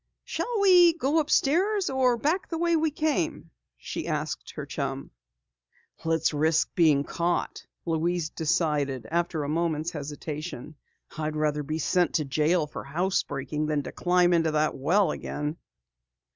[0.23, 5.11] "Shall we go upstairs, or back the way we came?" she asked her chum.
[6.03, 10.73] "Let's risk being caught," Louise decided after a moment's hesitation.
[11.15, 15.11] "I'd rather be sent to jail for house breaking than to climb into that well
[15.11, 15.57] again."